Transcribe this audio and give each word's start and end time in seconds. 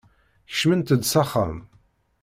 Kecmemt-d 0.49 1.01
s 1.11 1.13
axxam! 1.21 1.57